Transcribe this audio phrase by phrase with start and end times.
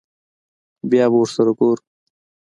[0.89, 1.83] بيا به ورسره گورو.